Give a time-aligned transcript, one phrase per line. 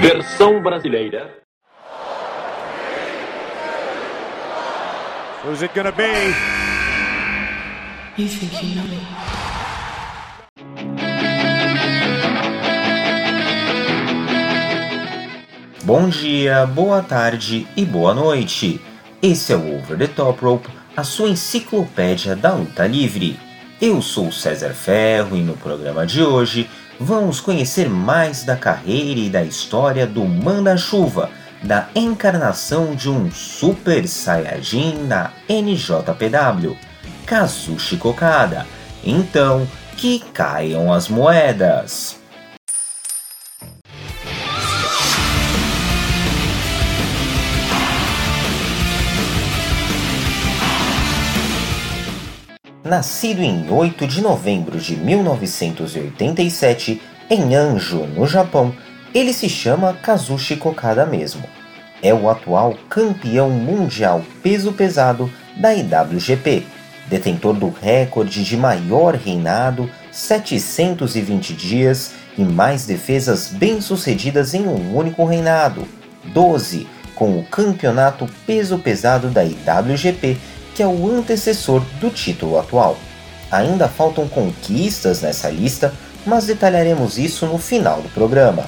[0.00, 1.30] Versão brasileira.
[5.42, 6.34] Who's it gonna be?
[8.18, 9.00] You think you know me?
[15.82, 18.80] Bom dia, boa tarde e boa noite.
[19.22, 23.38] Esse é o Over the Top Rope, a sua enciclopédia da luta livre.
[23.80, 26.68] Eu sou César Ferro e no programa de hoje
[26.98, 31.30] vamos conhecer mais da carreira e da história do Manda-Chuva,
[31.62, 36.76] da encarnação de um Super Saiyajin na NJPW,
[37.24, 38.66] Kazushi Kokada.
[39.04, 42.25] Então, que caiam as moedas!
[52.86, 58.72] Nascido em 8 de novembro de 1987 em Anjo, no Japão,
[59.12, 61.42] ele se chama Kazushi Kokada mesmo.
[62.00, 66.64] É o atual campeão mundial peso pesado da IWGP,
[67.08, 75.24] detentor do recorde de maior reinado, 720 dias e mais defesas bem-sucedidas em um único
[75.24, 75.88] reinado,
[76.26, 80.38] 12, com o campeonato peso pesado da IWGP
[80.76, 82.98] que é o antecessor do título atual.
[83.50, 85.90] Ainda faltam conquistas nessa lista,
[86.26, 88.66] mas detalharemos isso no final do programa.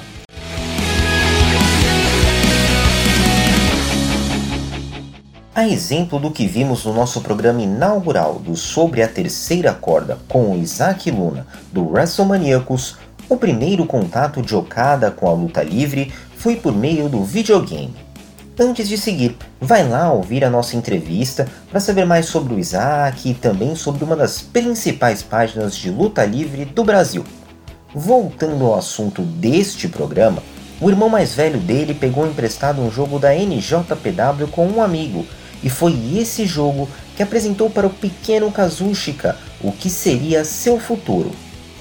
[5.54, 10.52] A exemplo do que vimos no nosso programa inaugural do Sobre a Terceira Corda com
[10.52, 12.96] o Isaac Luna do WrestleManiacos,
[13.28, 18.07] o primeiro contato de Okada com a luta livre foi por meio do videogame.
[18.60, 23.30] Antes de seguir, vai lá ouvir a nossa entrevista para saber mais sobre o Isaac
[23.30, 27.24] e também sobre uma das principais páginas de luta livre do Brasil.
[27.94, 30.42] Voltando ao assunto deste programa,
[30.80, 35.24] o irmão mais velho dele pegou emprestado um jogo da NJPW com um amigo,
[35.62, 41.30] e foi esse jogo que apresentou para o pequeno Kazushika o que seria seu futuro.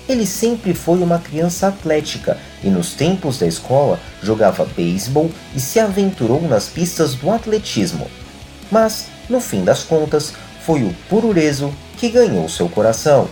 [0.07, 5.79] Ele sempre foi uma criança atlética e nos tempos da escola jogava beisebol e se
[5.79, 8.07] aventurou nas pistas do atletismo.
[8.71, 13.27] Mas, no fim das contas, foi o purureso que ganhou seu coração.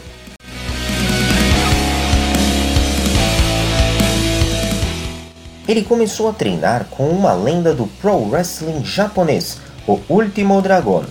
[5.68, 11.04] Ele começou a treinar com uma lenda do pro wrestling japonês, o Último Dragon.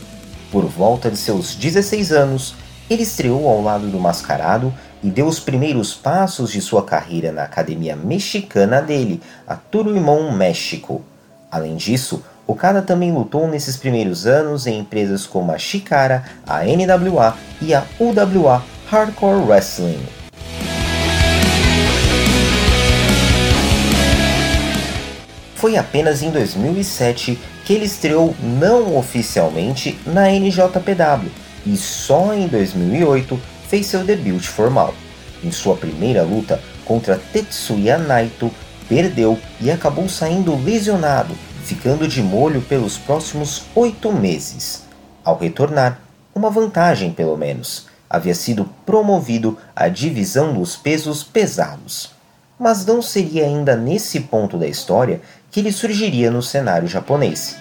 [0.52, 2.54] Por volta de seus 16 anos,
[2.88, 4.72] ele estreou ao lado do Mascarado
[5.04, 11.04] e deu os primeiros passos de sua carreira na academia mexicana dele, a Turuimon México.
[11.50, 17.36] Além disso, Okada também lutou nesses primeiros anos em empresas como a Chikara, a NWA
[17.60, 20.00] e a UWA Hardcore Wrestling.
[25.54, 31.30] Foi apenas em 2007 que ele estreou não oficialmente na NJPW
[31.66, 34.94] e só em 2008 fez seu debut formal.
[35.42, 38.48] Em sua primeira luta contra Tetsuya Naito,
[38.88, 44.84] perdeu e acabou saindo lesionado, ficando de molho pelos próximos oito meses.
[45.24, 45.98] Ao retornar,
[46.32, 52.12] uma vantagem pelo menos, havia sido promovido à divisão dos pesos pesados.
[52.56, 55.20] Mas não seria ainda nesse ponto da história
[55.50, 57.56] que ele surgiria no cenário japonês.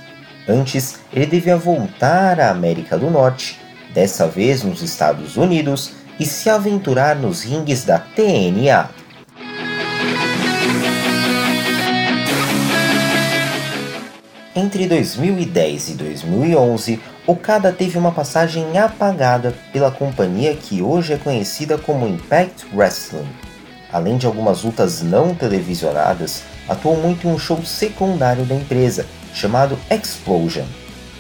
[0.47, 3.63] Antes, ele devia voltar à América do Norte
[3.95, 8.89] dessa vez nos Estados Unidos, e se aventurar nos ringues da TNA.
[14.55, 21.77] Entre 2010 e 2011, Okada teve uma passagem apagada pela companhia que hoje é conhecida
[21.77, 23.27] como Impact Wrestling.
[23.91, 29.77] Além de algumas lutas não televisionadas, atuou muito em um show secundário da empresa, chamado
[29.89, 30.65] Explosion.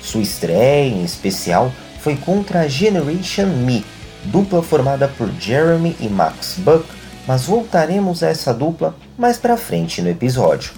[0.01, 1.71] Sua estreia, em especial,
[2.01, 3.85] foi contra a Generation Me,
[4.25, 6.85] dupla formada por Jeremy e Max Buck,
[7.27, 10.71] mas voltaremos a essa dupla mais para frente no episódio.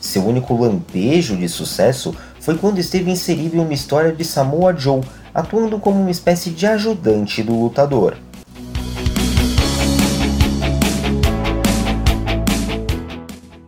[0.00, 5.00] Seu único lampejo de sucesso foi quando esteve inserido em uma história de Samoa Joe,
[5.32, 8.16] atuando como uma espécie de ajudante do lutador.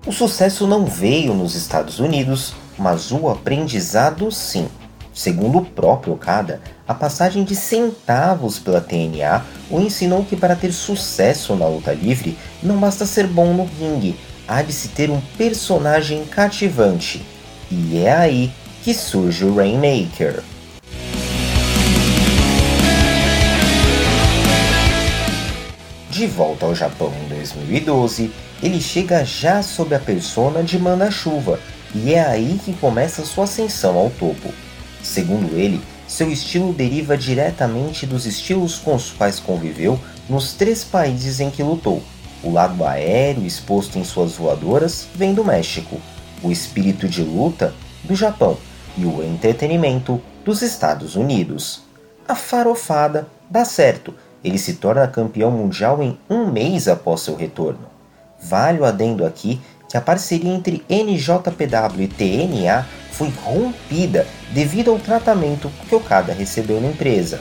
[0.07, 4.69] O sucesso não veio nos Estados Unidos, mas o aprendizado sim.
[5.15, 10.73] Segundo o próprio Okada, a passagem de centavos pela TNA o ensinou que para ter
[10.73, 14.15] sucesso na luta livre não basta ser bom no ringue,
[14.47, 17.25] há de se ter um personagem cativante.
[17.71, 18.53] E é aí
[18.83, 20.43] que surge o Rainmaker.
[26.11, 28.31] De volta ao Japão em 2012,
[28.63, 31.59] ele chega já sob a persona de manda-chuva,
[31.95, 34.53] e é aí que começa sua ascensão ao topo.
[35.03, 39.99] Segundo ele, seu estilo deriva diretamente dos estilos com os quais conviveu
[40.29, 42.03] nos três países em que lutou.
[42.43, 45.99] O lado aéreo exposto em suas voadoras vem do México,
[46.43, 48.59] o espírito de luta do Japão
[48.99, 51.83] e o entretenimento dos Estados Unidos.
[52.29, 54.15] A farofada dá certo,
[54.45, 57.87] ele se torna campeão mundial em um mês após seu retorno.
[58.41, 59.59] Vale o adendo aqui
[59.89, 62.87] que a parceria entre NJPW e TNA
[63.17, 67.41] foi rompida devido ao tratamento que Okada recebeu na empresa.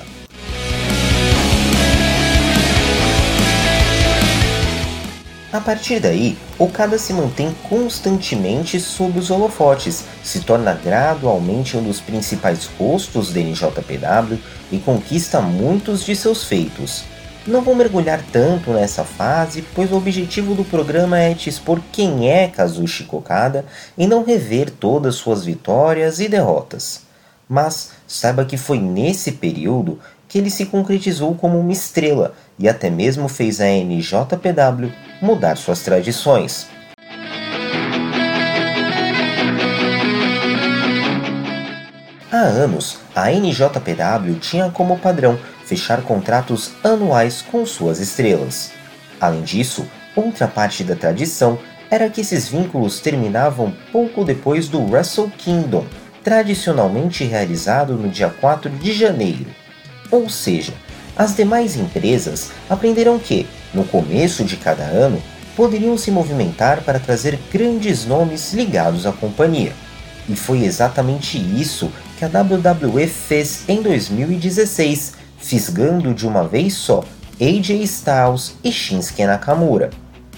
[5.51, 12.01] A partir daí, Okada se mantém constantemente sob os holofotes, se torna gradualmente um dos
[12.01, 14.39] principais rostos da NJPW
[14.71, 17.03] e conquista muitos de seus feitos.
[17.45, 22.29] Não vou mergulhar tanto nessa fase, pois o objetivo do programa é te expor quem
[22.29, 23.65] é Kazushi Kokada
[23.97, 27.01] e não rever todas suas vitórias e derrotas.
[27.49, 29.99] Mas saiba que foi nesse período
[30.29, 34.89] que ele se concretizou como uma estrela e até mesmo fez a NJPW
[35.21, 36.67] mudar suas tradições.
[42.31, 48.71] Há anos, a NJPW tinha como padrão fechar contratos anuais com suas estrelas.
[49.19, 51.57] Além disso, outra parte da tradição
[51.89, 55.85] era que esses vínculos terminavam pouco depois do Wrestle Kingdom,
[56.23, 59.45] tradicionalmente realizado no dia 4 de janeiro.
[60.09, 60.73] Ou seja,
[61.15, 65.21] as demais empresas aprenderam que, no começo de cada ano,
[65.55, 69.73] poderiam se movimentar para trazer grandes nomes ligados à companhia.
[70.27, 75.13] E foi exatamente isso que a WWE fez em 2016,
[75.43, 77.03] fisgando de uma vez só
[77.39, 79.89] AJ Styles e Shinsuke Nakamura.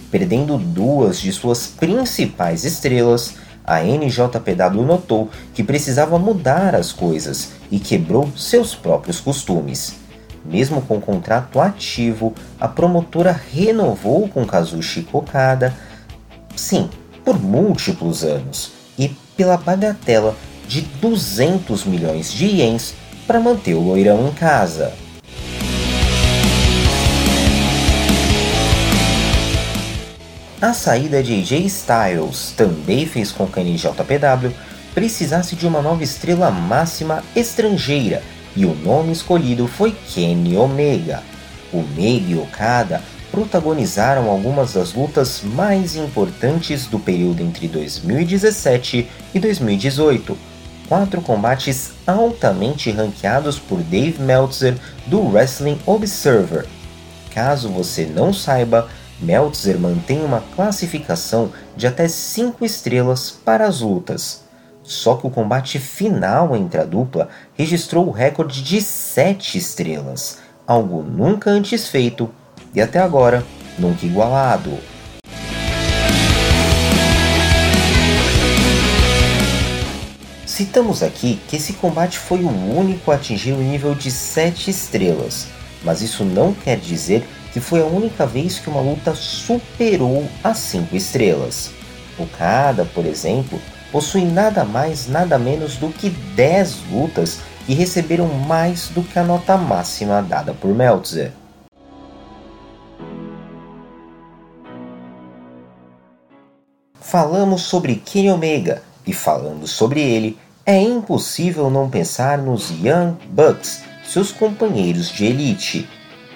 [0.10, 7.80] Perdendo duas de suas principais estrelas, a NJPW notou que precisava mudar as coisas e
[7.80, 9.96] quebrou seus próprios costumes.
[10.44, 15.74] Mesmo com o contrato ativo, a promotora renovou com Kazushi Kokada,
[16.56, 16.90] sim,
[17.24, 20.36] por múltiplos anos, e pela bagatela
[20.68, 22.96] de 200 milhões de ienes
[23.28, 24.94] para manter o loirão em casa.
[30.62, 34.52] A saída de AJ Styles também fez com que a NJPW
[34.96, 38.24] precisasse de uma nova estrela máxima estrangeira,
[38.56, 41.22] e o nome escolhido foi Kenny Omega.
[41.74, 50.55] Omega e Okada protagonizaram algumas das lutas mais importantes do período entre 2017 e 2018.
[50.88, 54.78] Quatro combates altamente ranqueados por Dave Meltzer
[55.08, 56.68] do Wrestling Observer.
[57.34, 58.88] Caso você não saiba,
[59.20, 64.44] Meltzer mantém uma classificação de até 5 estrelas para as lutas.
[64.84, 71.02] Só que o combate final entre a dupla registrou o recorde de 7 estrelas, algo
[71.02, 72.30] nunca antes feito
[72.74, 73.44] e até agora
[73.80, 74.78] nunca igualado.
[80.56, 85.48] Citamos aqui que esse combate foi o único a atingir o nível de 7 estrelas,
[85.84, 90.60] mas isso não quer dizer que foi a única vez que uma luta superou as
[90.60, 91.72] 5 estrelas.
[92.18, 93.60] O Kada, por exemplo,
[93.92, 99.24] possui nada mais nada menos do que 10 lutas que receberam mais do que a
[99.26, 101.34] nota máxima dada por Meltzer.
[107.02, 113.84] Falamos sobre Kenny Omega e falando sobre ele, é impossível não pensar nos Young Bucks,
[114.04, 115.88] seus companheiros de elite.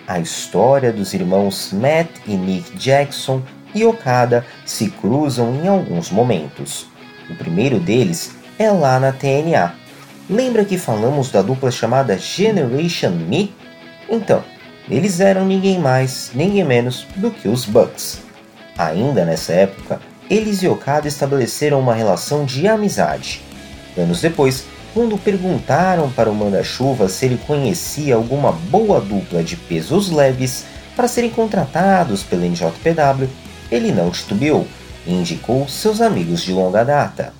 [0.08, 3.42] A história dos irmãos Matt e Nick Jackson
[3.74, 6.86] e Okada se cruzam em alguns momentos.
[7.28, 9.74] O primeiro deles é lá na TNA.
[10.30, 13.52] Lembra que falamos da dupla chamada Generation Me?
[14.08, 14.44] Então,
[14.88, 18.22] eles eram ninguém mais, ninguém menos do que os Bucks.
[18.78, 23.49] Ainda nessa época, eles e Okada estabeleceram uma relação de amizade.
[23.98, 30.10] Anos depois, quando perguntaram para o manda-chuva se ele conhecia alguma boa dupla de pesos
[30.10, 30.66] leves
[30.96, 33.30] para serem contratados pela NJPW,
[33.72, 34.68] ele não titubeou
[35.06, 37.34] e indicou seus amigos de longa data.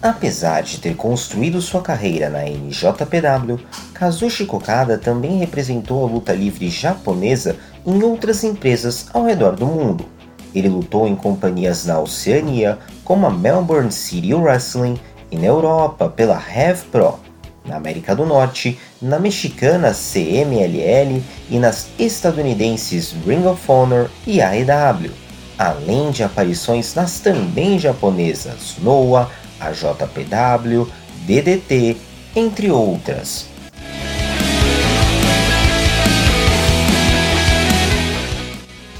[0.00, 3.58] Apesar de ter construído sua carreira na NJPW,
[3.92, 10.17] Kazushi Kokada também representou a luta livre japonesa em outras empresas ao redor do mundo.
[10.58, 14.98] Ele lutou em companhias na Oceania, como a Melbourne City Wrestling,
[15.30, 17.20] e na Europa pela Rev Pro.
[17.64, 25.10] na América do Norte, na mexicana CMLL e nas estadunidenses Ring of Honor e AEW,
[25.58, 30.88] além de aparições nas também japonesas Noah, AJPW,
[31.26, 31.98] DDT,
[32.34, 33.46] entre outras.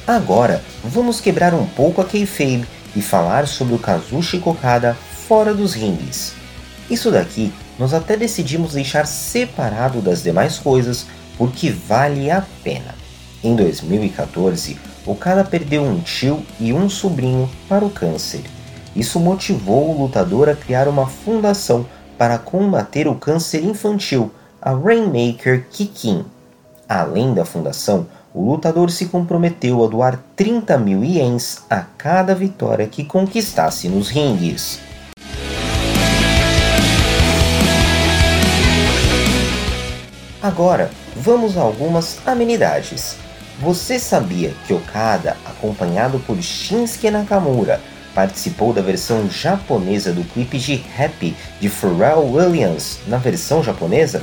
[0.08, 5.74] Agora, vamos quebrar um pouco a kayfabe e falar sobre o Kazushi Kokada fora dos
[5.74, 6.32] rings.
[6.88, 11.04] Isso daqui nós até decidimos deixar separado das demais coisas
[11.36, 12.94] porque vale a pena.
[13.44, 18.40] Em 2014, Okada perdeu um tio e um sobrinho para o câncer.
[18.96, 21.84] Isso motivou o lutador a criar uma fundação
[22.16, 26.24] para combater o câncer infantil, a Rainmaker Kikin.
[26.88, 28.06] Além da fundação,
[28.38, 34.10] o lutador se comprometeu a doar 30 mil ienes a cada vitória que conquistasse nos
[34.10, 34.78] ringues.
[40.40, 43.16] Agora, vamos a algumas amenidades.
[43.60, 47.80] Você sabia que Okada, acompanhado por Shinsuke Nakamura,
[48.14, 54.22] participou da versão japonesa do clipe de Happy de Pharrell Williams na versão japonesa?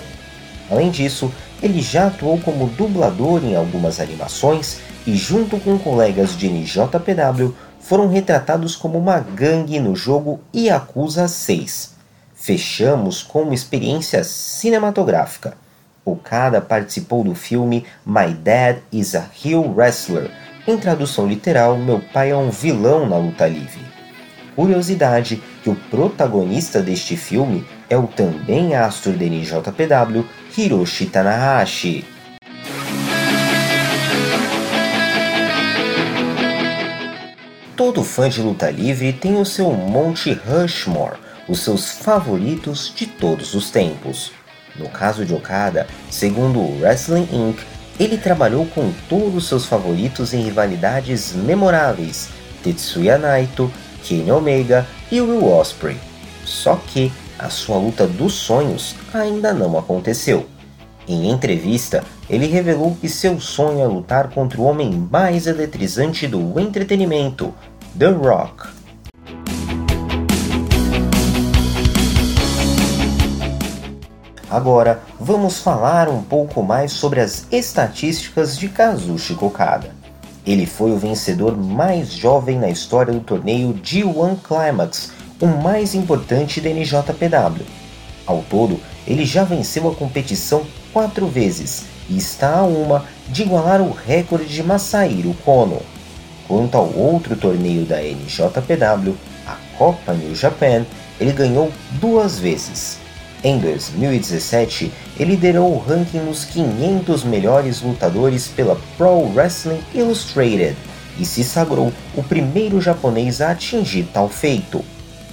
[0.71, 1.31] Além disso,
[1.61, 8.07] ele já atuou como dublador em algumas animações e, junto com colegas de NJPW, foram
[8.07, 11.93] retratados como uma gangue no jogo Yakuza 6.
[12.33, 15.57] Fechamos com uma experiência cinematográfica.
[16.03, 20.29] Okada participou do filme My Dad is a Heel Wrestler,
[20.67, 23.85] em tradução literal, Meu Pai é um Vilão na Luta Livre.
[24.55, 30.25] Curiosidade que o protagonista deste filme é o também astro de NJPW,
[30.57, 32.05] Hiroshi Tanahashi.
[37.75, 43.53] Todo fã de luta livre tem o seu Monte Rushmore, os seus favoritos de todos
[43.53, 44.31] os tempos.
[44.77, 47.59] No caso de Okada, segundo o Wrestling Inc.,
[47.99, 52.29] ele trabalhou com todos os seus favoritos em rivalidades memoráveis,
[52.63, 53.69] Tetsuya Naito,
[54.03, 55.97] Kenny Omega e Will Ospreay.
[56.45, 57.11] Só que
[57.45, 60.47] a sua luta dos sonhos ainda não aconteceu.
[61.07, 66.59] Em entrevista, ele revelou que seu sonho é lutar contra o homem mais eletrizante do
[66.59, 67.53] entretenimento,
[67.97, 68.67] The Rock.
[74.49, 79.93] Agora, vamos falar um pouco mais sobre as estatísticas de Kazushi Kokada.
[80.47, 85.11] Ele foi o vencedor mais jovem na história do torneio G1 Climax,
[85.45, 87.65] o mais importante da NJPW.
[88.25, 93.81] Ao todo, ele já venceu a competição quatro vezes e está a uma de igualar
[93.81, 95.81] o recorde de Masahiro Kono.
[96.47, 99.15] Quanto ao outro torneio da NJPW,
[99.47, 100.85] a Copa New Japan,
[101.19, 102.97] ele ganhou duas vezes.
[103.43, 110.75] Em 2017, ele liderou o ranking nos 500 melhores lutadores pela Pro Wrestling Illustrated
[111.19, 114.83] e se sagrou o primeiro japonês a atingir tal feito.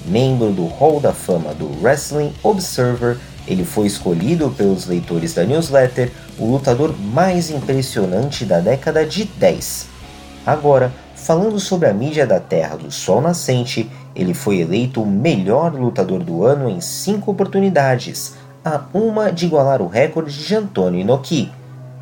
[0.07, 6.11] Membro do Hall da Fama do Wrestling Observer, ele foi escolhido pelos leitores da newsletter
[6.39, 9.87] o lutador mais impressionante da década de 10.
[10.47, 15.73] Agora, falando sobre a mídia da Terra do Sol Nascente, ele foi eleito o melhor
[15.75, 21.51] lutador do ano em cinco oportunidades, a uma de igualar o recorde de Antônio Inoki.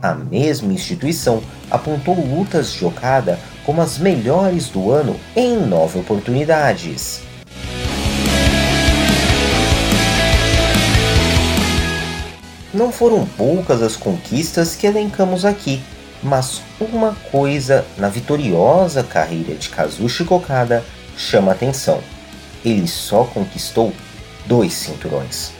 [0.02, 7.29] A mesma instituição apontou lutas de Okada como as melhores do ano em nove oportunidades.
[12.72, 15.82] Não foram poucas as conquistas que elencamos aqui,
[16.22, 20.84] mas uma coisa na vitoriosa carreira de Kazushi Kokada
[21.16, 22.00] chama atenção.
[22.64, 23.92] Ele só conquistou
[24.46, 25.52] dois cinturões.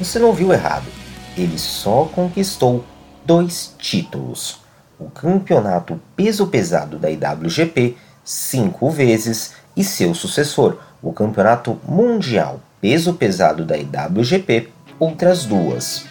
[0.00, 0.86] Você não viu errado.
[1.36, 2.84] Ele só conquistou
[3.24, 4.58] dois títulos:
[4.98, 13.14] o campeonato peso pesado da IWGP cinco vezes e seu sucessor, o campeonato mundial peso
[13.14, 16.04] pesado da IWGP outras duas.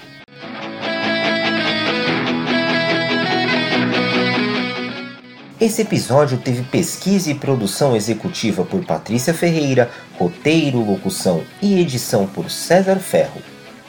[5.60, 12.52] Esse episódio teve pesquisa e produção executiva por Patrícia Ferreira, roteiro, locução e edição por
[12.52, 13.42] César Ferro.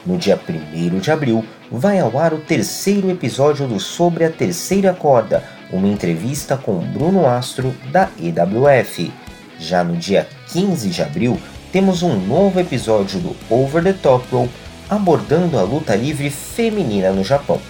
[0.03, 4.95] No dia 1 de abril, vai ao ar o terceiro episódio do Sobre a Terceira
[4.95, 9.13] Corda, uma entrevista com Bruno Astro, da EWF.
[9.59, 11.39] Já no dia 15 de abril,
[11.71, 14.49] temos um novo episódio do Over the Top Rope
[14.89, 17.61] abordando a luta livre feminina no Japão.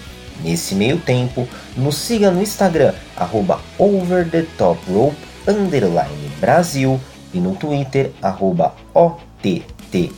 [0.42, 5.16] Nesse meio tempo, nos siga no Instagram, arroba overthetoprope,
[5.46, 6.98] underline Brasil,
[7.32, 10.10] e no Twitter, arroba OTTR,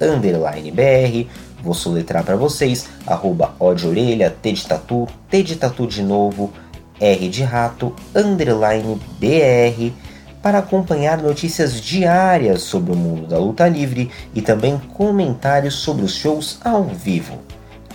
[0.00, 1.28] underline BR.
[1.62, 6.02] Vou soletrar para vocês, arroba O de orelha, T de tatu, T de tatu de
[6.02, 6.52] novo,
[7.00, 9.92] R de rato, underline BR,
[10.40, 16.14] para acompanhar notícias diárias sobre o mundo da luta livre e também comentários sobre os
[16.14, 17.38] shows ao vivo.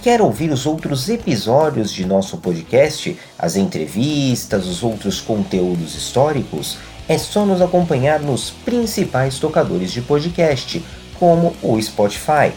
[0.04, 6.78] Quer ouvir os outros episódios de nosso podcast, as entrevistas, os outros conteúdos históricos?
[7.08, 10.84] É só nos acompanhar nos principais tocadores de podcast,
[11.18, 12.52] como o Spotify.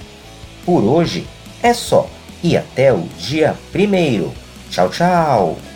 [0.64, 1.24] Por hoje
[1.62, 2.10] é só
[2.42, 4.34] e até o dia primeiro.
[4.68, 5.75] Tchau, tchau!